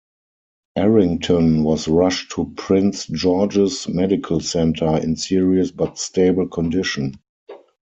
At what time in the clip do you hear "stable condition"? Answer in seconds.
5.99-7.19